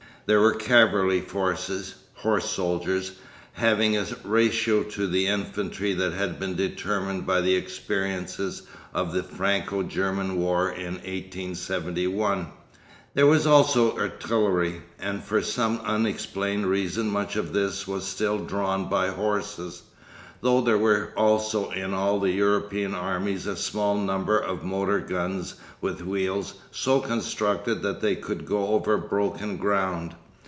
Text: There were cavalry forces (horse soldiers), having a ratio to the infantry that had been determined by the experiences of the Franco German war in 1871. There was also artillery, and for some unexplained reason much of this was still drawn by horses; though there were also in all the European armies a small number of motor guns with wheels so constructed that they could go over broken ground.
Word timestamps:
There 0.27 0.39
were 0.39 0.53
cavalry 0.55 1.19
forces 1.19 1.95
(horse 2.13 2.49
soldiers), 2.49 3.11
having 3.51 3.97
a 3.97 4.05
ratio 4.23 4.83
to 4.83 5.05
the 5.07 5.27
infantry 5.27 5.93
that 5.95 6.13
had 6.13 6.39
been 6.39 6.55
determined 6.55 7.25
by 7.27 7.41
the 7.41 7.55
experiences 7.55 8.61
of 8.93 9.11
the 9.11 9.23
Franco 9.23 9.83
German 9.83 10.37
war 10.37 10.69
in 10.69 10.93
1871. 10.93 12.47
There 13.13 13.27
was 13.27 13.45
also 13.45 13.97
artillery, 13.97 14.83
and 14.99 15.21
for 15.21 15.41
some 15.41 15.81
unexplained 15.83 16.65
reason 16.67 17.09
much 17.09 17.35
of 17.35 17.51
this 17.51 17.85
was 17.85 18.05
still 18.05 18.37
drawn 18.37 18.87
by 18.87 19.09
horses; 19.09 19.81
though 20.39 20.61
there 20.61 20.77
were 20.77 21.13
also 21.15 21.69
in 21.69 21.93
all 21.93 22.21
the 22.21 22.31
European 22.31 22.95
armies 22.95 23.45
a 23.45 23.55
small 23.55 23.95
number 23.97 24.39
of 24.39 24.63
motor 24.63 24.99
guns 24.99 25.53
with 25.81 26.01
wheels 26.01 26.55
so 26.71 26.99
constructed 26.99 27.83
that 27.83 28.01
they 28.01 28.15
could 28.15 28.43
go 28.43 28.69
over 28.69 28.97
broken 28.97 29.57
ground. 29.57 30.15